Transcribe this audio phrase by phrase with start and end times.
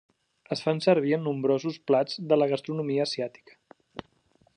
[0.53, 3.59] Es fan servir en nombrosos plats de la gastronomia asiàtica.